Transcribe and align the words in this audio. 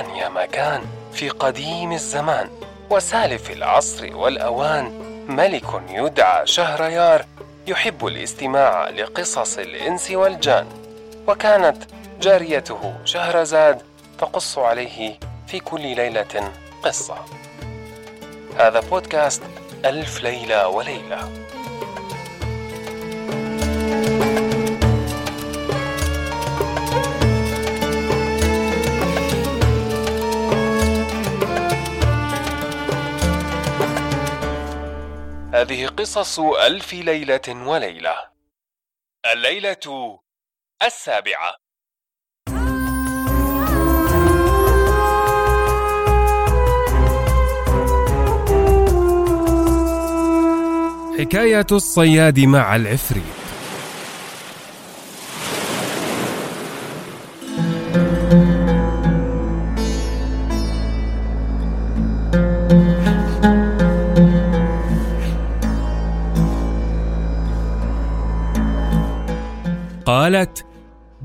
كان 0.00 0.16
يا 0.16 0.28
ما 0.28 0.46
كان 0.46 0.82
في 1.12 1.28
قديم 1.28 1.92
الزمان 1.92 2.48
وسالف 2.90 3.50
العصر 3.50 4.16
والأوان 4.16 4.84
ملك 5.28 5.82
يدعى 5.88 6.46
شهريار 6.46 7.24
يحب 7.66 8.06
الاستماع 8.06 8.88
لقصص 8.88 9.58
الإنس 9.58 10.10
والجان. 10.10 10.66
وكانت 11.28 11.76
جاريته 12.20 12.94
شهرزاد 13.04 13.82
تقص 14.18 14.58
عليه 14.58 15.18
في 15.46 15.60
كل 15.60 15.80
ليلة 15.80 16.52
قصة. 16.82 17.16
هذا 18.58 18.80
بودكاست 18.80 19.42
ألف 19.84 20.22
ليلة 20.22 20.68
وليلة. 20.68 21.39
هذه 35.70 35.86
قصص 35.86 36.40
ألف 36.40 36.92
ليلة 36.92 37.40
وليلة. 37.48 38.14
الليلة 39.32 40.18
السابعة. 40.82 41.54
حكاية 51.18 51.66
الصياد 51.72 52.40
مع 52.40 52.76
العفريت. 52.76 53.39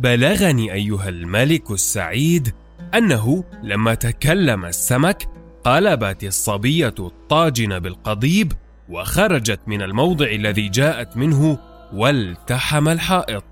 بلغني 0.05 0.73
أيها 0.73 1.09
الملك 1.09 1.71
السعيد 1.71 2.53
أنه 2.95 3.43
لما 3.63 3.93
تكلم 3.93 4.65
السمك 4.65 5.27
قلبت 5.63 6.23
الصبية 6.23 6.93
الطاجن 6.99 7.79
بالقضيب 7.79 8.53
وخرجت 8.89 9.59
من 9.67 9.81
الموضع 9.81 10.25
الذي 10.25 10.69
جاءت 10.69 11.17
منه 11.17 11.57
والتحم 11.93 12.87
الحائط. 12.87 13.43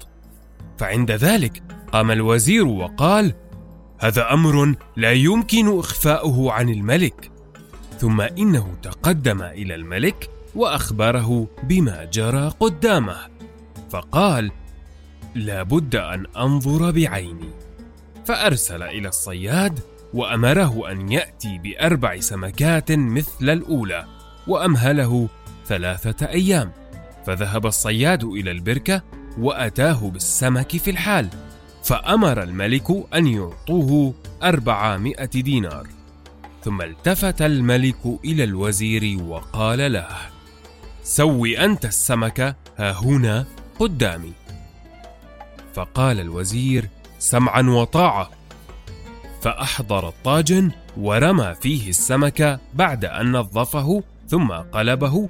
فعند 0.78 1.12
ذلك 1.12 1.64
قام 1.92 2.12
الوزير 2.12 2.68
وقال 2.68 3.34
هذا 4.00 4.34
أمر 4.34 4.76
لا 4.98 5.12
يمكن 5.12 5.80
إخفاؤه 5.80 6.52
عن 6.52 6.70
الملك. 6.70 7.32
ثم 7.98 8.22
إنه 8.22 8.74
تقدم 8.82 9.42
إلى 9.42 9.76
الملك 9.76 10.30
وأخبره 10.56 11.48
بما 11.64 12.06
جرى 12.14 12.54
قدامه. 12.60 13.18
فقال 13.90 14.52
لا 15.36 15.64
بد 15.64 15.96
أن 15.96 16.26
أنظر 16.38 16.92
بعيني. 16.92 17.50
فأرسل 18.26 18.84
إلى 18.84 19.08
الصياد 19.08 19.80
وأمره 20.14 20.92
أن 20.92 21.12
يأتي 21.12 21.58
بأربع 21.58 22.20
سمكات 22.20 22.92
مثل 22.92 23.50
الأولى 23.50 24.06
وأمهله 24.48 25.30
ثلاثة 25.66 26.28
أيام. 26.28 26.72
فذهب 27.26 27.66
الصياد 27.66 28.24
إلى 28.24 28.52
البركة 28.52 29.02
وأتاه 29.38 30.10
بالسمك 30.10 30.78
في 30.78 30.90
الحال 30.90 31.30
فأمر 31.84 32.44
الملك 32.44 33.06
أن 33.16 33.28
يعطوه 33.28 34.14
أربعمائة 34.44 35.26
دينار. 35.26 35.88
ثم 36.64 36.82
التفت 36.82 37.42
الملك 37.42 38.20
إلى 38.26 38.44
الوزير 38.44 39.24
وقال 39.24 39.94
له 39.94 40.08
سوي 41.04 41.66
أنت 41.66 41.86
السمك 41.86 42.56
ها 42.78 42.92
هنا 42.92 43.46
قدامي. 43.80 44.43
فقال 45.74 46.20
الوزير 46.20 46.90
سمعا 47.20 47.62
وطاعة. 47.62 48.30
فأحضر 49.42 50.08
الطاجن 50.08 50.72
ورمى 50.98 51.56
فيه 51.62 51.90
السمك 51.90 52.60
بعد 52.74 53.06
أن 53.06 53.32
نظفه 53.32 54.04
ثم 54.28 54.52
قلبه 54.52 55.30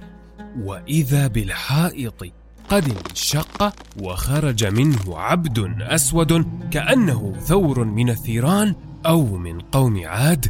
وإذا 0.59 1.27
بالحائط 1.27 2.23
قد 2.69 2.95
انشق 3.09 3.73
وخرج 4.01 4.65
منه 4.65 5.17
عبد 5.17 5.81
أسود 5.81 6.45
كأنه 6.71 7.35
ثور 7.39 7.83
من 7.83 8.09
الثيران 8.09 8.75
أو 9.05 9.37
من 9.37 9.59
قوم 9.59 10.01
عاد 10.05 10.47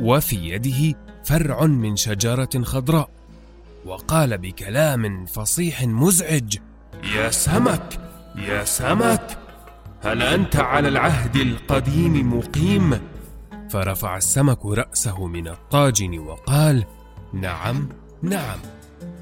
وفي 0.00 0.36
يده 0.36 0.98
فرع 1.24 1.66
من 1.66 1.96
شجرة 1.96 2.62
خضراء. 2.62 3.10
وقال 3.86 4.38
بكلام 4.38 5.26
فصيح 5.26 5.82
مزعج 5.82 6.56
يا 7.14 7.30
سمك! 7.30 8.11
يا 8.36 8.64
سمك 8.64 9.38
هل 10.02 10.22
أنت 10.22 10.56
على 10.56 10.88
العهد 10.88 11.36
القديم 11.36 12.38
مقيم؟ 12.38 13.00
فرفع 13.70 14.16
السمك 14.16 14.66
رأسه 14.66 15.26
من 15.26 15.48
الطاجن 15.48 16.18
وقال 16.18 16.84
نعم 17.32 17.88
نعم 18.22 18.58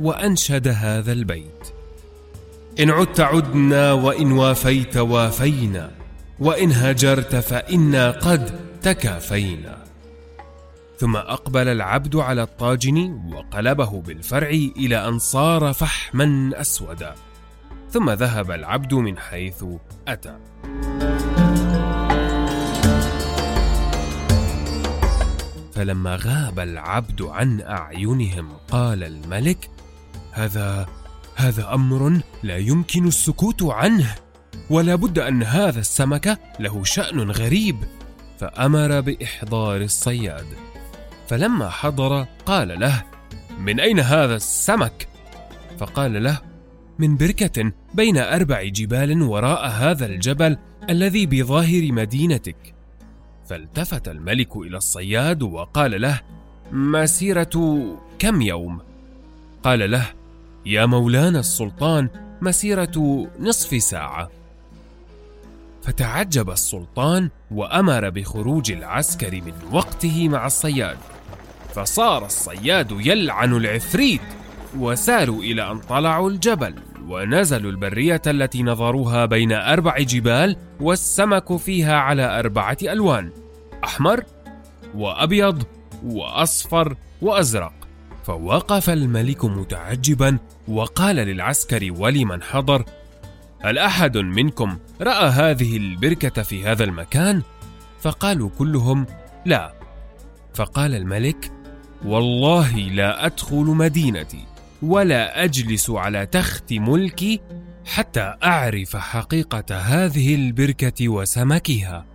وأنشد 0.01 0.69
هذا 0.69 1.13
البيت. 1.13 1.73
إن 2.81 2.91
عدت 2.91 3.21
عدنا 3.21 3.93
وإن 3.93 4.33
وافيت 4.33 4.97
وافينا 4.97 5.91
وإن 6.39 6.73
هجرت 6.73 7.37
فإنا 7.37 8.11
قد 8.11 8.61
تكافينا. 8.83 9.79
ثم 10.99 11.17
أقبل 11.17 11.69
العبد 11.69 12.17
على 12.17 12.43
الطاجن 12.43 13.23
وقلبه 13.33 14.03
بالفرع 14.03 14.49
إلى 14.49 15.09
أن 15.09 15.19
صار 15.19 15.73
فحما 15.73 16.51
أسودا. 16.55 17.15
ثم 17.91 18.11
ذهب 18.11 18.51
العبد 18.51 18.95
من 18.95 19.19
حيث 19.19 19.65
أتى. 20.09 20.37
فلما 25.73 26.17
غاب 26.17 26.59
العبد 26.59 27.23
عن 27.23 27.61
أعينهم 27.61 28.49
قال 28.71 29.05
الملك 29.05 29.71
هذا 30.33 30.89
هذا 31.37 31.75
أمر 31.75 32.21
لا 32.43 32.57
يمكن 32.57 33.07
السكوت 33.07 33.63
عنه 33.63 34.15
ولا 34.71 34.95
بد 34.95 35.19
أن 35.19 35.43
هذا 35.43 35.81
السمك 35.81 36.39
له 36.61 36.85
شأن 36.85 37.31
غريب. 37.31 37.77
فأمر 38.39 39.01
بإحضار 39.01 39.81
الصياد. 39.81 40.47
فلما 41.29 41.71
حضر 41.71 42.27
قال 42.47 42.81
له 42.81 43.03
من 43.59 43.81
أين 43.81 44.01
هذا 44.01 44.37
السمك؟ 44.37 45.09
فقال 45.79 46.23
له 46.23 46.50
من 46.99 47.17
بركة 47.17 47.73
بين 47.95 48.19
أربع 48.19 48.63
جبال 48.63 49.23
وراء 49.23 49.69
هذا 49.69 50.07
الجبل 50.07 50.57
الذي 50.91 51.27
بظاهر 51.27 51.93
مدينتك. 51.93 52.75
فالتفت 53.49 54.09
الملك 54.09 54.57
إلى 54.57 54.77
الصياد 54.77 55.43
وقال 55.43 56.01
له 56.01 56.21
مسيرة 56.73 57.81
كم 58.19 58.43
يوم؟ 58.43 58.81
قال 59.63 59.91
له 59.91 60.07
يا 60.67 60.87
مولانا 60.87 61.41
السلطان 61.41 62.09
مسيرة 62.43 63.27
نصف 63.41 63.83
ساعة. 63.83 64.31
فتعجب 65.83 66.51
السلطان 66.51 67.31
وأمر 67.51 68.11
بخروج 68.11 68.73
العسكر 68.73 69.35
من 69.35 69.55
وقته 69.73 70.29
مع 70.29 70.47
الصياد. 70.47 70.99
فصار 71.75 72.27
الصياد 72.27 72.91
يلعن 73.01 73.57
العفريت 73.57 74.21
وساروا 74.79 75.43
إلى 75.43 75.71
أن 75.71 75.79
طلعوا 75.79 76.31
الجبل 76.31 76.75
ونزلوا 77.09 77.71
البرية 77.71 78.23
التي 78.27 78.63
نظروها 78.63 79.27
بين 79.27 79.53
أربع 79.53 79.99
جبال 79.99 80.57
والسمك 80.81 81.57
فيها 81.57 81.97
على 81.97 82.39
أربعة 82.39 82.79
ألوان 82.83 83.31
أحمر 83.85 84.25
وأبيض 84.95 85.63
وأصفر 86.05 86.97
وأزرق. 87.23 87.73
فوقف 88.25 88.91
الملك 88.91 89.45
متعجبا 89.45 90.39
وقال 90.69 91.17
للعسكر 91.17 91.93
ولمن 91.99 92.43
حضر؟ 92.43 92.85
هل 93.61 93.79
أحد 93.79 94.19
منكم 94.19 94.79
رأى 95.01 95.27
هذه 95.29 95.77
البركة 95.77 96.43
في 96.43 96.67
هذا 96.67 96.85
المكان؟ 96.85 97.43
فقالوا 98.01 98.51
كلهم 98.59 99.07
لا. 99.47 99.73
فقال 100.55 100.95
الملك 100.95 101.53
والله 102.05 102.77
لا 102.77 103.27
أدخل 103.27 103.65
مدينتي. 103.65 104.50
ولا 104.83 105.45
أجلس 105.45 105.91
على 105.91 106.27
تخت 106.27 106.73
ملكي 106.73 107.41
حتى 107.85 108.35
أعرف 108.45 108.97
حقيقة 108.97 109.77
هذه 109.77 110.35
البركة 110.35 111.09
وسمكها. 111.09 112.07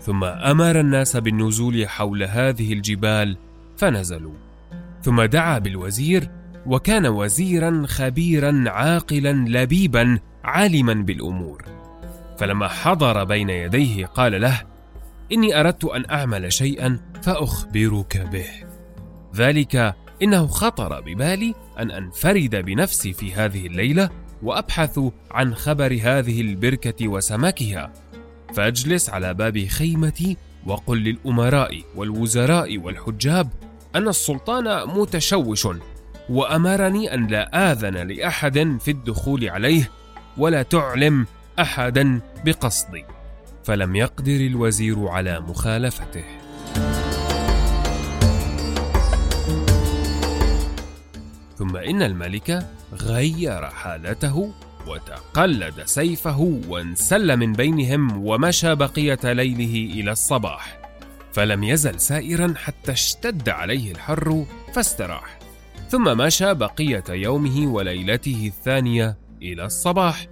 ثم 0.00 0.24
أمر 0.24 0.80
الناس 0.80 1.16
بالنزول 1.16 1.88
حول 1.88 2.22
هذه 2.22 2.72
الجبال 2.72 3.36
فنزلوا. 3.76 4.34
ثم 5.02 5.22
دعا 5.22 5.58
بالوزير 5.58 6.30
وكان 6.66 7.06
وزيرا 7.06 7.84
خبيرا 7.86 8.64
عاقلا 8.66 9.32
لبيبا 9.32 10.18
عالما 10.44 10.94
بالأمور. 10.94 11.64
فلما 12.38 12.68
حضر 12.68 13.24
بين 13.24 13.50
يديه 13.50 14.06
قال 14.06 14.40
له 14.40 14.62
إني 15.32 15.60
أردت 15.60 15.84
أن 15.84 16.04
أعمل 16.10 16.52
شيئا 16.52 17.00
فأخبرك 17.22 18.28
به. 18.32 18.46
ذلك 19.36 19.94
إنه 20.22 20.46
خطر 20.46 21.00
ببالي 21.00 21.54
أن 21.78 21.90
أنفرد 21.90 22.56
بنفسي 22.56 23.12
في 23.12 23.34
هذه 23.34 23.66
الليلة 23.66 24.10
وأبحث 24.42 25.00
عن 25.30 25.54
خبر 25.54 25.98
هذه 26.02 26.40
البركة 26.40 27.08
وسمكها 27.08 27.92
فأجلس 28.54 29.10
على 29.10 29.34
باب 29.34 29.66
خيمتي 29.66 30.36
وقل 30.66 30.98
للأمراء 30.98 31.82
والوزراء 31.96 32.78
والحجاب 32.78 33.50
أن 33.96 34.08
السلطان 34.08 34.88
متشوش 34.88 35.68
وأمرني 36.28 37.14
أن 37.14 37.26
لا 37.26 37.72
آذن 37.72 37.96
لأحد 37.96 38.78
في 38.80 38.90
الدخول 38.90 39.48
عليه 39.48 39.90
ولا 40.36 40.62
تعلم 40.62 41.26
أحدا 41.58 42.20
بقصدي. 42.44 43.04
فلم 43.64 43.96
يقدر 43.96 44.36
الوزير 44.36 45.08
على 45.08 45.40
مخالفته. 45.40 46.24
ثم 51.64 51.76
إن 51.76 52.02
الملك 52.02 52.66
غير 52.92 53.66
حالته 53.66 54.52
وتقلد 54.86 55.82
سيفه 55.84 56.60
وانسل 56.68 57.36
من 57.36 57.52
بينهم 57.52 58.26
ومشى 58.26 58.74
بقية 58.74 59.18
ليله 59.24 60.00
إلى 60.00 60.12
الصباح 60.12 60.78
فلم 61.32 61.64
يزل 61.64 62.00
سائرا 62.00 62.54
حتى 62.56 62.92
اشتد 62.92 63.48
عليه 63.48 63.92
الحر 63.92 64.46
فاستراح 64.74 65.38
ثم 65.88 66.18
مشى 66.18 66.54
بقية 66.54 67.04
يومه 67.08 67.66
وليلته 67.66 68.52
الثانية 68.56 69.18
إلى 69.42 69.64
الصباح 69.64 70.26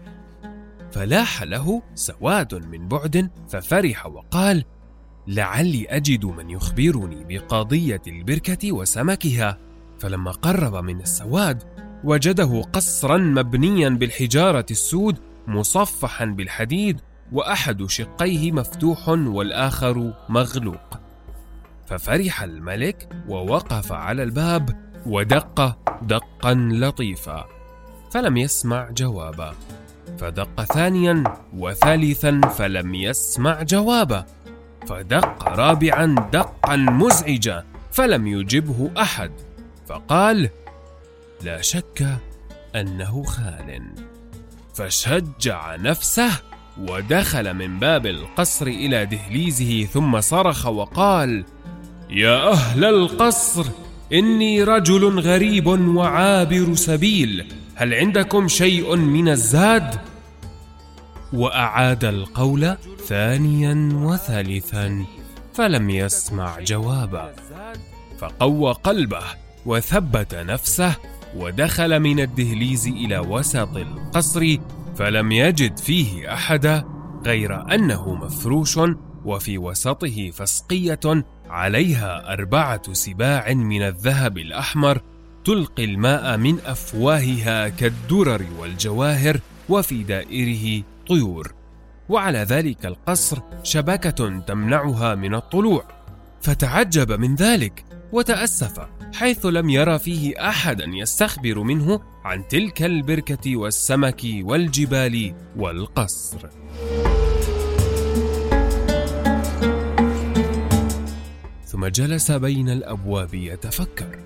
فلاح 0.93 1.43
له 1.43 1.82
سواد 1.94 2.55
من 2.55 2.88
بعد 2.88 3.31
ففرح 3.49 4.06
وقال 4.06 4.64
لعلي 5.26 5.87
أجد 5.88 6.25
من 6.25 6.50
يخبرني 6.50 7.25
بقضية 7.25 8.02
البركة 8.06 8.73
وسمكها 8.73 9.71
فلما 10.02 10.31
قرب 10.31 10.75
من 10.75 11.00
السواد 11.00 11.62
وجده 12.04 12.62
قصرا 12.72 13.19
مبنيا 13.19 13.88
بالحجارة 13.88 14.66
السود 14.70 15.19
مصفحا 15.46 16.25
بالحديد 16.25 17.00
وأحد 17.32 17.87
شقيه 17.87 18.52
مفتوح 18.52 19.08
والآخر 19.08 20.12
مغلوق. 20.28 21.00
ففرح 21.87 22.43
الملك 22.43 23.08
ووقف 23.28 23.93
على 23.93 24.22
الباب 24.22 24.70
ودق 25.06 25.78
دقا 26.02 26.55
لطيفا 26.55 27.44
فلم 28.10 28.37
يسمع 28.37 28.90
جوابا. 28.90 29.55
فدق 30.19 30.64
ثانيا 30.64 31.25
وثالثا 31.56 32.40
فلم 32.40 32.94
يسمع 32.94 33.62
جوابا. 33.62 34.26
فدق 34.88 35.48
رابعا 35.48 36.14
دقا 36.32 36.76
مزعجا 36.76 37.64
فلم 37.93 38.26
يجبه 38.26 38.90
أحد. 38.98 39.31
فقال 39.92 40.50
لا 41.42 41.60
شك 41.60 42.18
أنه 42.76 43.22
خال. 43.22 43.82
فشجع 44.74 45.76
نفسه 45.76 46.30
ودخل 46.78 47.54
من 47.54 47.78
باب 47.78 48.06
القصر 48.06 48.66
إلى 48.66 49.06
دهليزه 49.06 49.84
ثم 49.84 50.20
صرخ 50.20 50.66
وقال 50.66 51.44
يا 52.10 52.50
أهل 52.52 52.84
القصر 52.84 53.66
إني 54.12 54.62
رجل 54.62 55.18
غريب 55.18 55.66
وعابر 55.66 56.74
سبيل 56.74 57.52
هل 57.74 57.94
عندكم 57.94 58.48
شيء 58.48 58.96
من 58.96 59.28
الزاد؟ 59.28 60.00
وأعاد 61.32 62.04
القول 62.04 62.76
ثانيا 63.06 63.88
وثالثا 63.92 65.06
فلم 65.54 65.90
يسمع 65.90 66.60
جوابا 66.60 67.34
فقوى 68.18 68.72
قلبه 68.72 69.22
وثبت 69.66 70.34
نفسه 70.34 70.96
ودخل 71.36 72.00
من 72.00 72.20
الدهليز 72.20 72.88
إلى 72.88 73.18
وسط 73.18 73.76
القصر 73.76 74.56
فلم 74.96 75.32
يجد 75.32 75.76
فيه 75.78 76.34
احدا 76.34 76.84
غير 77.24 77.74
أنه 77.74 78.14
مفروش 78.14 78.78
وفي 79.24 79.58
وسطه 79.58 80.30
فسقية 80.30 81.24
عليها 81.48 82.32
أربعة 82.32 82.92
سباع 82.92 83.52
من 83.52 83.82
الذهب 83.82 84.38
الأحمر 84.38 85.00
تلقي 85.44 85.84
الماء 85.84 86.36
من 86.36 86.58
أفواهها 86.66 87.68
كالدرر 87.68 88.42
والجواهر 88.58 89.40
وفي 89.68 90.02
دائره 90.02 90.84
طيور. 91.08 91.52
وعلى 92.08 92.38
ذلك 92.38 92.86
القصر 92.86 93.38
شبكة 93.62 94.38
تمنعها 94.38 95.14
من 95.14 95.34
الطلوع. 95.34 95.84
فتعجب 96.42 97.12
من 97.12 97.34
ذلك 97.34 97.84
وتأسف 98.12 98.86
حيث 99.14 99.46
لم 99.46 99.70
يرى 99.70 99.98
فيه 99.98 100.48
أحدا 100.48 100.84
يستخبر 100.84 101.62
منه 101.62 102.00
عن 102.24 102.48
تلك 102.48 102.82
البركة 102.82 103.56
والسمك 103.56 104.20
والجبال 104.24 105.34
والقصر. 105.56 106.48
ثم 111.66 111.86
جلس 111.86 112.30
بين 112.30 112.68
الأبواب 112.68 113.34
يتفكر 113.34 114.18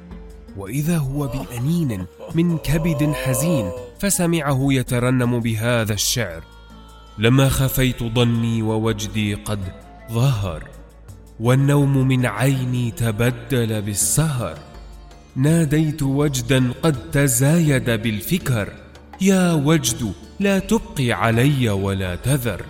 وإذا 0.57 0.99
هو 0.99 1.27
بأنين 1.27 2.07
من 2.35 2.59
كبد 2.59 3.13
حزين 3.13 3.71
فسمعه 3.99 4.67
يترنم 4.71 5.41
بهذا 5.41 5.93
الشعر 5.93 6.45
لما 7.19 7.49
خفيت 7.49 8.03
ظني 8.03 8.63
ووجدي 8.63 9.35
قد 9.35 9.61
ظهر 10.13 10.76
والنوم 11.41 12.09
من 12.09 12.27
عيني 12.27 12.91
تبدل 12.91 13.83
بالسهر. 13.83 14.59
ناديت 15.37 16.03
وجدا 16.03 16.73
قد 16.83 17.11
تزايد 17.11 17.91
بالفكر. 17.91 18.73
يا 19.21 19.53
وجد 19.53 20.13
لا 20.41 20.59
تبقي 20.59 21.13
علي 21.13 21.71
ولا 21.71 22.17
تذر. 22.17 22.65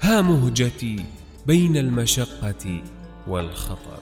ها 0.00 0.20
مهجتي 0.20 1.04
بين 1.46 1.76
المشقة 1.76 2.82
والخطر. 3.26 4.00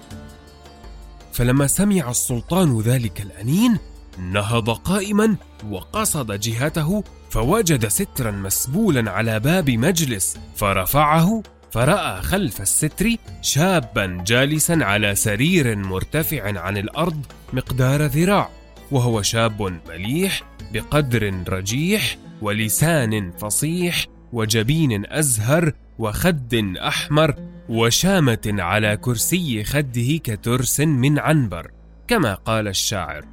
فلما 1.32 1.66
سمع 1.66 2.10
السلطان 2.10 2.80
ذلك 2.80 3.20
الأنين 3.20 3.78
نهض 4.18 4.70
قائما 4.70 5.36
وقصد 5.70 6.40
جهته 6.40 7.04
فوجد 7.30 7.88
سترا 7.88 8.30
مسبولا 8.30 9.10
على 9.10 9.40
باب 9.40 9.70
مجلس 9.70 10.38
فرفعه 10.56 11.42
فرأى 11.76 12.22
خلف 12.22 12.60
الستر 12.60 13.16
شابا 13.42 14.22
جالسا 14.26 14.78
على 14.82 15.14
سرير 15.14 15.76
مرتفع 15.76 16.60
عن 16.60 16.76
الأرض 16.76 17.26
مقدار 17.52 18.02
ذراع 18.02 18.50
وهو 18.90 19.22
شاب 19.22 19.80
مليح 19.88 20.42
بقدر 20.72 21.34
رجيح 21.48 22.16
ولسان 22.42 23.30
فصيح 23.30 24.04
وجبين 24.32 25.04
أزهر 25.06 25.72
وخد 25.98 26.54
أحمر 26.78 27.34
وشامة 27.68 28.54
على 28.58 28.96
كرسي 28.96 29.64
خده 29.64 30.16
كترس 30.16 30.80
من 30.80 31.18
عنبر 31.18 31.70
كما 32.08 32.34
قال 32.34 32.68
الشاعر. 32.68 33.24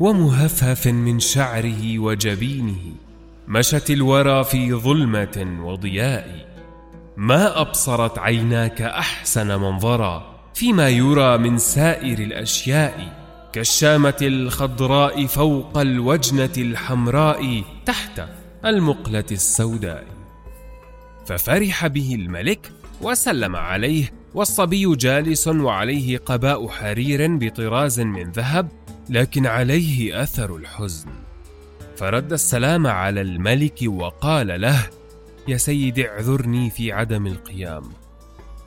ومهفهف 0.00 0.86
من 0.86 1.20
شعره 1.20 1.98
وجبينه 1.98 2.92
مشت 3.48 3.90
الورى 3.90 4.44
في 4.44 4.74
ظلمة 4.74 5.58
وضياء. 5.62 6.51
ما 7.16 7.60
أبصرت 7.60 8.18
عيناك 8.18 8.82
أحسن 8.82 9.46
منظرا 9.60 10.32
فيما 10.54 10.88
يرى 10.88 11.38
من 11.38 11.58
سائر 11.58 12.18
الأشياء 12.18 13.22
كالشامة 13.52 14.16
الخضراء 14.22 15.26
فوق 15.26 15.78
الوجنة 15.78 16.52
الحمراء 16.58 17.62
تحت 17.86 18.22
المقلة 18.64 19.24
السوداء. 19.30 20.04
ففرح 21.26 21.86
به 21.86 22.14
الملك 22.14 22.72
وسلم 23.00 23.56
عليه 23.56 24.12
والصبي 24.34 24.96
جالس 24.96 25.48
وعليه 25.48 26.18
قباء 26.18 26.68
حرير 26.68 27.36
بطراز 27.36 28.00
من 28.00 28.30
ذهب 28.30 28.68
لكن 29.10 29.46
عليه 29.46 30.22
أثر 30.22 30.56
الحزن. 30.56 31.08
فرد 31.96 32.32
السلام 32.32 32.86
على 32.86 33.20
الملك 33.20 33.78
وقال 33.86 34.60
له 34.60 34.86
يا 35.48 35.56
سيدي 35.56 36.08
اعذرني 36.08 36.70
في 36.70 36.92
عدم 36.92 37.26
القيام. 37.26 37.82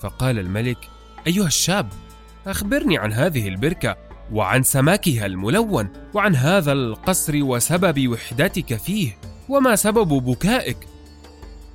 فقال 0.01 0.39
الملك 0.39 0.77
أيها 1.27 1.47
الشاب 1.47 1.89
أخبرني 2.47 2.97
عن 2.97 3.13
هذه 3.13 3.47
البركة 3.47 3.97
وعن 4.31 4.63
سماكها 4.63 5.25
الملون 5.25 5.89
وعن 6.13 6.35
هذا 6.35 6.71
القصر 6.71 7.43
وسبب 7.43 8.07
وحدتك 8.07 8.75
فيه 8.75 9.17
وما 9.49 9.75
سبب 9.75 10.07
بكائك. 10.07 10.77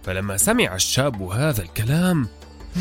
فلما 0.03 0.37
سمع 0.37 0.75
الشاب 0.75 1.23
هذا 1.23 1.63
الكلام 1.63 2.29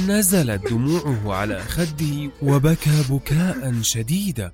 نزلت 0.07 0.71
دموعه 0.71 1.33
على 1.33 1.59
خده 1.59 2.31
وبكى 2.41 3.03
بكاء 3.09 3.81
شديدا. 3.81 4.51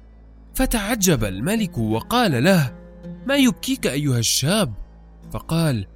فتعجب 0.53 1.23
الملك 1.23 1.77
وقال 1.77 2.43
له 2.43 2.75
ما 3.25 3.35
يبكيك 3.35 3.87
أيها 3.87 4.19
الشاب؟ 4.19 4.73
فقال 5.33 5.87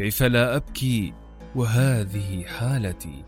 كيف 0.00 0.22
لا 0.22 0.56
أبكي؟ 0.56 1.12
وهذه 1.54 2.44
حالتي. 2.44 3.24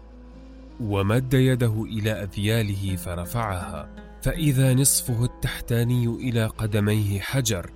ومد 0.80 1.34
يده 1.34 1.84
إلى 1.84 2.10
أذياله 2.10 2.96
فرفعها. 2.96 3.88
فإذا 4.22 4.74
نصفه 4.74 5.24
التحتاني 5.24 6.06
إلى 6.06 6.46
قدميه 6.46 7.20
حجر 7.20 7.70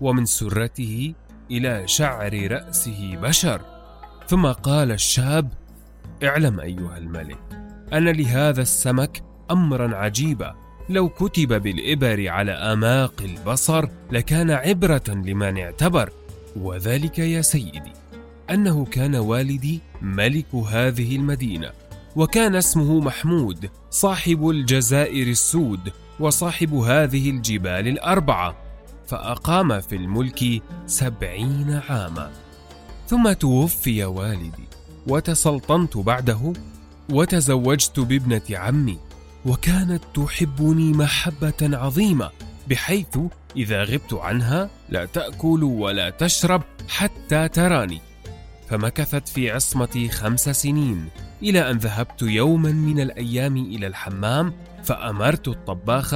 ومن 0.00 0.24
سرته 0.24 1.14
إلى 1.50 1.88
شعر 1.88 2.48
رأسه 2.50 3.16
بشر. 3.16 3.60
ثم 4.28 4.46
قال 4.46 4.92
الشاب 4.92 5.52
اعلم 6.24 6.60
أيها 6.60 6.98
الملك 6.98 7.38
أن 7.92 8.08
لهذا 8.08 8.62
السمك 8.62 9.22
أمرا 9.50 9.96
عجيبا 9.96 10.54
لو 10.88 11.08
كتب 11.08 11.62
بالإبر 11.62 12.28
على 12.28 12.52
أماق 12.52 13.14
البصر 13.22 13.88
لكان 14.10 14.50
عبرة 14.50 15.08
لمن 15.08 15.58
اعتبر. 15.58 16.12
وذلك 16.56 17.18
يا 17.18 17.42
سيدي. 17.42 18.01
أنه 18.50 18.84
كان 18.84 19.16
والدي 19.16 19.80
ملك 20.02 20.54
هذه 20.54 21.16
المدينة 21.16 21.70
وكان 22.16 22.54
اسمه 22.54 23.00
محمود 23.00 23.70
صاحب 23.90 24.48
الجزائر 24.48 25.26
السود 25.26 25.92
وصاحب 26.20 26.74
هذه 26.74 27.30
الجبال 27.30 27.88
الأربعة 27.88 28.56
فأقام 29.06 29.80
في 29.80 29.96
الملك 29.96 30.62
سبعين 30.86 31.80
عاما. 31.88 32.30
ثم 33.06 33.32
توفي 33.32 34.04
والدي 34.04 34.68
وتسلطنت 35.06 35.96
بعده 35.96 36.52
وتزوجت 37.10 38.00
بابنة 38.00 38.42
عمي 38.50 38.98
وكانت 39.46 40.02
تحبني 40.14 40.92
محبة 40.92 41.54
عظيمة 41.62 42.30
بحيث 42.68 43.18
إذا 43.56 43.84
غبت 43.84 44.14
عنها 44.14 44.70
لا 44.88 45.04
تأكل 45.04 45.64
ولا 45.64 46.10
تشرب 46.10 46.62
حتى 46.88 47.48
تراني. 47.48 48.11
فمكثت 48.72 49.28
في 49.28 49.50
عصمتي 49.50 50.08
خمس 50.08 50.48
سنين 50.48 51.08
إلى 51.42 51.70
أن 51.70 51.78
ذهبت 51.78 52.22
يوما 52.22 52.72
من 52.72 53.00
الأيام 53.00 53.56
إلى 53.56 53.86
الحمام 53.86 54.52
فأمرت 54.82 55.48
الطباخ 55.48 56.14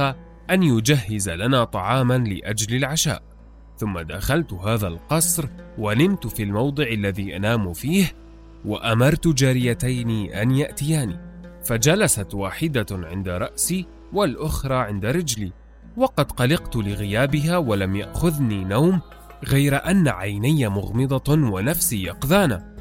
أن 0.49 0.63
يجهز 0.63 1.29
لنا 1.29 1.63
طعاما 1.63 2.17
لأجل 2.17 2.75
العشاء. 2.75 3.21
ثم 3.77 3.99
دخلت 3.99 4.53
هذا 4.53 4.87
القصر 4.87 5.45
ونمت 5.77 6.27
في 6.27 6.43
الموضع 6.43 6.83
الذي 6.83 7.35
أنام 7.35 7.73
فيه 7.73 8.11
وأمرت 8.65 9.27
جاريتين 9.27 10.33
أن 10.33 10.51
يأتياني 10.51 11.19
فجلست 11.65 12.33
واحدة 12.33 12.85
عند 12.91 13.29
رأسي 13.29 13.85
والأخرى 14.13 14.75
عند 14.75 15.05
رجلي 15.05 15.51
وقد 15.97 16.31
قلقت 16.31 16.75
لغيابها 16.75 17.57
ولم 17.57 17.95
يأخذني 17.95 18.63
نوم 18.63 19.01
غير 19.43 19.75
أن 19.91 20.07
عيني 20.07 20.67
مغمضة 20.67 21.33
ونفسي 21.33 22.03
يقظانة 22.03 22.75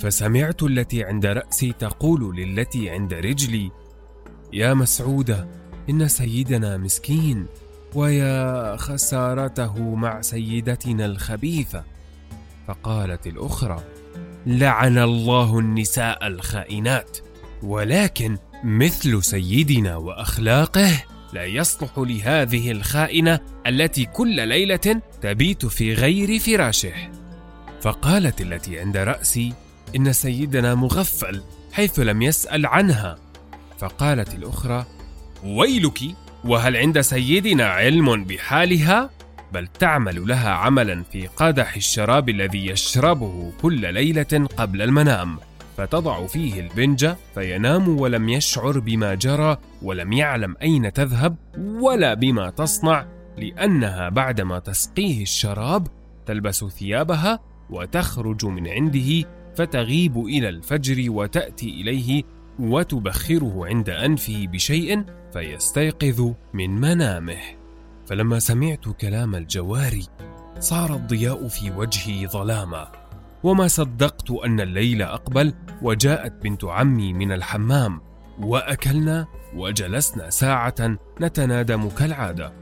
فسمعت 0.00 0.62
التي 0.62 1.04
عند 1.04 1.26
رأسي 1.26 1.72
تقول 1.72 2.36
للتي 2.36 2.90
عند 2.90 3.14
رجلي 3.14 3.70
يا 4.52 4.74
مسعودة 4.74 5.48
إن 5.90 6.08
سيدنا 6.08 6.76
مسكين 6.76 7.46
ويا 7.94 8.76
خسارته 8.76 9.94
مع 9.94 10.20
سيدتنا 10.20 11.06
الخبيثة. 11.06 11.84
فقالت 12.68 13.26
الأخرى 13.26 13.82
لعن 14.46 14.98
الله 14.98 15.58
النساء 15.58 16.26
الخائنات 16.26 17.18
ولكن 17.62 18.38
مثل 18.64 19.24
سيدنا 19.24 19.96
وأخلاقه 19.96 21.04
لا 21.32 21.44
يصلح 21.44 21.98
لهذه 21.98 22.70
الخائنة 22.70 23.40
التي 23.66 24.04
كل 24.04 24.48
ليلة 24.48 25.02
تبيت 25.22 25.66
في 25.66 25.94
غير 25.94 26.38
فراشه. 26.38 26.92
فقالت 27.80 28.40
التي 28.40 28.80
عند 28.80 28.96
رأسي 28.96 29.52
إن 29.96 30.12
سيدنا 30.12 30.74
مغفل 30.74 31.42
حيث 31.72 31.98
لم 31.98 32.22
يسأل 32.22 32.66
عنها. 32.66 33.18
فقالت 33.78 34.34
الأخرى 34.34 34.86
ويلك 35.44 36.00
وهل 36.44 36.76
عند 36.76 37.00
سيدنا 37.00 37.64
علم 37.64 38.24
بحالها؟ 38.24 39.10
بل 39.52 39.66
تعمل 39.66 40.28
لها 40.28 40.50
عملا 40.50 41.02
في 41.12 41.26
قدح 41.26 41.76
الشراب 41.76 42.28
الذي 42.28 42.66
يشربه 42.66 43.52
كل 43.62 43.94
ليلة 43.94 44.48
قبل 44.56 44.82
المنام. 44.82 45.38
فتضع 45.76 46.26
فيه 46.26 46.60
البنجة 46.60 47.16
فينام 47.34 47.88
ولم 47.88 48.28
يشعر 48.28 48.78
بما 48.78 49.14
جرى 49.14 49.58
ولم 49.82 50.12
يعلم 50.12 50.56
أين 50.62 50.92
تذهب 50.92 51.36
ولا 51.58 52.14
بما 52.14 52.50
تصنع. 52.50 53.06
لأنها 53.38 54.08
بعدما 54.08 54.58
تسقيه 54.58 55.22
الشراب 55.22 55.86
تلبس 56.26 56.64
ثيابها 56.64 57.38
وتخرج 57.70 58.46
من 58.46 58.68
عنده 58.68 59.24
فتغيب 59.56 60.18
إلى 60.18 60.48
الفجر 60.48 61.10
وتأتي 61.10 61.68
إليه 61.70 62.22
وتبخره 62.58 63.66
عند 63.66 63.90
أنفه 63.90 64.46
بشيء 64.46 65.04
فيستيقظ 65.32 66.32
من 66.54 66.70
منامه. 66.70 67.40
فلما 68.06 68.38
سمعت 68.38 68.88
كلام 68.88 69.34
الجواري 69.34 70.06
صار 70.58 70.94
الضياء 70.94 71.48
في 71.48 71.70
وجهي 71.70 72.26
ظلاما. 72.26 72.92
وما 73.42 73.68
صدقت 73.68 74.30
أن 74.30 74.60
الليل 74.60 75.02
أقبل 75.02 75.54
وجاءت 75.82 76.32
بنت 76.42 76.64
عمي 76.64 77.12
من 77.12 77.32
الحمام 77.32 78.00
وأكلنا 78.40 79.26
وجلسنا 79.54 80.30
ساعة 80.30 80.98
نتنادم 81.20 81.88
كالعادة. 81.88 82.52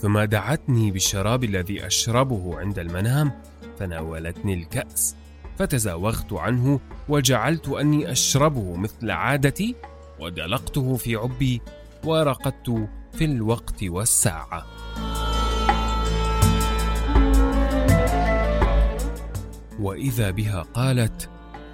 ثم 0.00 0.20
دعتني 0.20 0.90
بالشراب 0.90 1.44
الذي 1.44 1.86
أشربه 1.86 2.58
عند 2.58 2.78
المنام 2.78 3.32
فناولتني 3.78 4.54
الكأس 4.54 5.16
فتزاوغت 5.58 6.32
عنه 6.32 6.80
وجعلت 7.08 7.68
أني 7.68 8.12
أشربه 8.12 8.76
مثل 8.76 9.10
عادتي 9.10 9.74
ودلقته 10.20 10.96
في 10.96 11.16
عبي 11.16 11.60
ورقدت 12.04 12.88
في 13.12 13.24
الوقت 13.24 13.84
والساعة. 13.84 14.66
وإذا 19.80 20.30
بها 20.30 20.62
قالت 20.62 21.28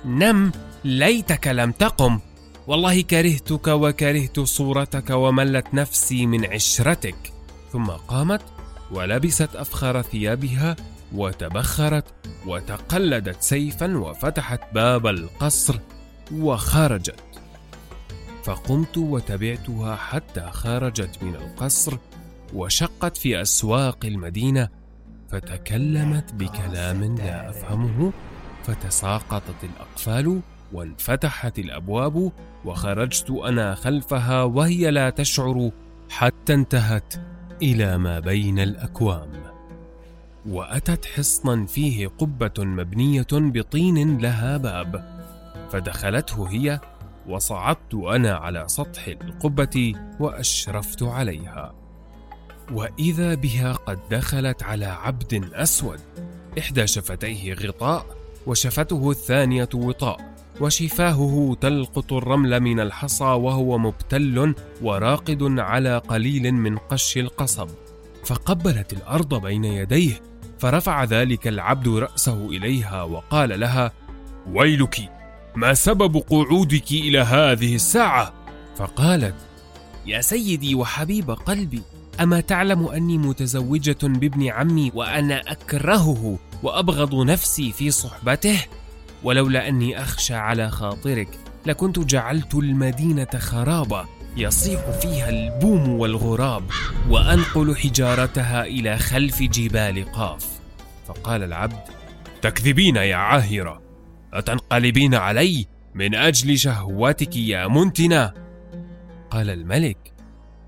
نم 0.05 0.52
ليتك 0.85 1.47
لم 1.47 1.73
تقم 1.73 2.21
والله 2.67 3.00
كرهتك 3.00 3.69
وكرهت 3.69 4.41
صورتك 4.41 5.11
وملت 5.11 5.75
نفسي 5.75 6.26
من 6.26 6.45
عشرتك. 6.45 7.33
ثم 7.73 7.87
قامت 7.87 8.43
ولبست 8.91 9.57
أفخر 9.57 10.02
ثيابها 10.02 10.76
وتبخرت 11.14 12.05
وتقلدت 12.47 13.43
سيفا 13.43 13.97
وفتحت 13.97 14.61
باب 14.75 15.07
القصر 15.07 15.79
وخرجت. 16.35 17.21
فقمت 18.45 18.99
وتبعتها 18.99 19.97
حتى 19.97 20.41
خرجت 20.50 21.23
من 21.23 21.35
القصر 21.35 21.97
وشقت 22.55 23.17
في 23.17 23.43
أسواق 23.43 23.99
المدينة 24.05 24.69
فتكلمت 25.29 26.35
بكلام 26.35 27.17
لا 27.17 27.50
أفهمه 27.50 28.12
فتساقطت 28.64 29.64
الأقفال 29.64 30.41
وانفتحت 30.73 31.59
الأبواب 31.59 32.33
وخرجت 32.64 33.31
أنا 33.31 33.75
خلفها 33.75 34.43
وهي 34.43 34.91
لا 34.91 35.11
تشعر 35.11 35.71
حتى 36.11 36.55
انتهت. 36.55 37.32
إلى 37.62 37.99
ما 37.99 38.21
بين 38.21 38.59
الأكوام. 38.59 39.31
وأتت 40.47 41.04
حصنا 41.04 41.66
فيه 41.66 42.07
قبة 42.07 42.64
مبنية 42.64 43.26
بطين 43.33 44.19
لها 44.19 44.57
باب. 44.57 45.23
فدخلته 45.71 46.49
هي 46.49 46.81
وصعدت 47.28 47.95
أنا 47.95 48.35
على 48.35 48.64
سطح 48.66 49.07
القبة 49.07 49.95
وأشرفت 50.21 51.02
عليها. 51.02 51.75
وإذا 52.73 53.35
بها 53.35 53.73
قد 53.73 53.99
دخلت 54.11 54.62
على 54.62 54.87
عبد 54.87 55.50
أسود 55.54 56.00
إحدى 56.59 56.87
شفتيه 56.87 57.54
غطاء 57.54 58.07
وشفته 58.47 59.11
الثانية 59.11 59.69
وطاء. 59.75 60.32
وشفاهه 60.61 61.56
تلقط 61.61 62.12
الرمل 62.12 62.61
من 62.61 62.80
الحصى 62.80 63.25
وهو 63.25 63.78
مبتل 63.78 64.54
وراقد 64.82 65.59
على 65.59 65.99
قليل 65.99 66.54
من 66.54 66.78
قش 66.78 67.18
القصب 67.18 67.68
فقبلت 68.25 68.92
الأرض 68.92 69.35
بين 69.35 69.64
يديه 69.64 70.21
فرفع 70.59 71.04
ذلك 71.04 71.49
العبد 71.49 71.88
رأسه 71.88 72.47
إليها 72.47 73.02
وقال 73.02 73.61
لها 73.61 73.92
ويلك 74.47 75.11
ما 75.56 75.75
سبب 75.75 76.16
قعودك 76.16 76.92
إلى 76.92 77.18
هذه 77.18 77.75
الساعة 77.75 78.32
فقالت 78.76 79.35
يا 80.06 80.21
سيدي 80.21 80.75
وحبيب 80.75 81.30
قلبي 81.30 81.82
أما 82.21 82.40
تعلم 82.40 82.87
أني 82.87 83.18
متزوجة 83.18 83.99
بابن 84.02 84.49
عمي 84.49 84.92
وأنا 84.94 85.52
أكرهه 85.52 86.38
وأبغض 86.62 87.14
نفسي 87.14 87.73
في 87.73 87.90
صحبته؟ 87.90 88.61
ولولا 89.25 89.69
أني 89.69 90.02
أخشى 90.02 90.35
على 90.35 90.71
خاطرك 90.71 91.29
لكنت 91.67 91.99
جعلت 91.99 92.55
المدينة 92.55 93.29
خرابة 93.38 94.07
يصيح 94.37 94.91
فيها 94.91 95.29
البوم 95.29 95.88
والغراب 95.88 96.64
وأنقل 97.09 97.76
حجارتها 97.76 98.64
إلى 98.64 98.99
خلف 98.99 99.43
جبال 99.43 100.12
قاف. 100.12 100.47
فقال 101.07 101.43
العبد 101.43 101.81
تكذبين 102.43 102.97
يا 102.97 103.17
عاهرة 103.17 103.83
أتنقلبين 104.33 105.14
علي 105.14 105.67
من 105.95 106.14
أجل 106.14 106.59
شهواتك 106.59 107.37
يا 107.37 107.69
منتنة؟ 107.69 108.33
قال 109.31 109.50
الملك 109.50 110.12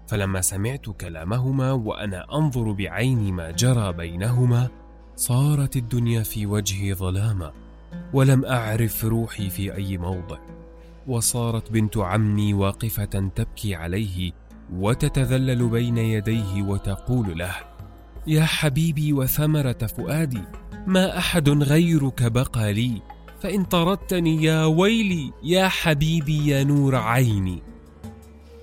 فلما 0.09 0.41
سمعت 0.41 0.91
كلامهما 1.01 1.73
وأنا 1.73 2.27
أنظر 2.35 2.73
بعيني 2.73 3.33
ما 3.33 3.51
جرى 3.51 3.93
بينهما 3.93 4.69
صارت 5.17 5.77
الدنيا 5.77 6.23
في 6.23 6.47
وجهي 6.47 6.95
ظلاما. 6.95 7.64
ولم 8.13 8.45
أعرف 8.45 9.05
روحي 9.05 9.51
في 9.51 9.75
أي 9.75 9.99
موضع. 9.99 10.39
وصارت 11.07 11.73
بنت 11.73 11.97
عمي 11.97 12.55
واقفة 12.55 13.05
تبكي 13.35 13.75
عليه 13.75 14.33
وتتذلل 14.73 15.69
بين 15.69 15.99
يديه 15.99 16.63
وتقول 16.63 17.39
له 17.39 17.55
يا 18.27 18.45
حبيبي 18.45 19.13
وثمرة 19.13 19.87
فؤادي 19.97 20.43
ما 20.87 21.19
أحد 21.19 21.49
غيرك 21.49 22.23
بقى 22.23 22.73
لي. 22.73 23.03
فإن 23.41 23.65
طردتني 23.65 24.45
يا 24.45 24.65
ويلي 24.65 25.33
يا 25.43 25.69
حبيبي 25.69 26.47
يا 26.47 26.65
نور 26.65 26.97
عيني. 26.97 27.63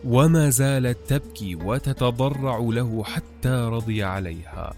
وما 0.05 0.49
زالت 0.49 0.97
تبكي 1.07 1.55
وتتضرع 1.55 2.57
له 2.57 3.03
حتى 3.03 3.49
رضي 3.49 4.03
عليها. 4.03 4.73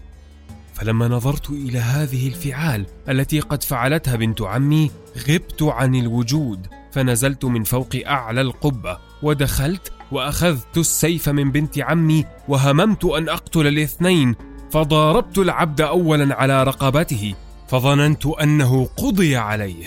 فلما 0.74 1.08
نظرت 1.08 1.50
إلى 1.50 1.78
هذه 1.78 2.28
الفعال 2.28 2.86
التي 3.08 3.40
قد 3.40 3.62
فعلتها 3.62 4.16
بنت 4.16 4.42
عمي 4.42 4.90
غبت 5.28 5.62
عن 5.62 5.94
الوجود 5.94 6.66
فنزلت 6.92 7.44
من 7.44 7.64
فوق 7.64 7.96
أعلى 8.06 8.40
القبة 8.40 8.98
ودخلت 9.22 9.92
وأخذت 10.12 10.76
السيف 10.76 11.28
من 11.28 11.52
بنت 11.52 11.78
عمي 11.78 12.24
وهممت 12.48 13.04
أن 13.04 13.28
أقتل 13.28 13.66
الاثنين 13.66 14.34
فضاربت 14.70 15.38
العبد 15.38 15.80
اولا 15.80 16.34
على 16.34 16.64
رقبته 16.64 17.34
فظننت 17.68 18.26
أنه 18.26 18.84
قضي 18.84 19.36
عليه. 19.36 19.86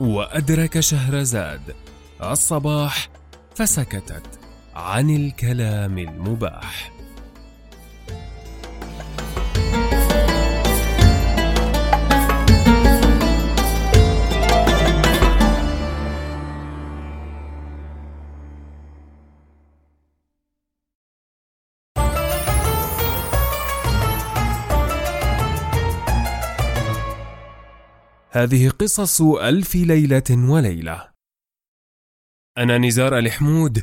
وأدرك 0.00 0.80
شهرزاد 0.80 1.74
الصباح 2.22 3.08
فسكتت. 3.54 4.43
عن 4.76 5.10
الكلام 5.10 5.98
المباح. 5.98 6.90
هذه 28.30 28.68
قصص 28.68 29.22
ألف 29.22 29.74
ليلة 29.74 30.22
وليلة. 30.30 31.10
أنا 32.58 32.78
نزار 32.78 33.18
الحمود 33.18 33.82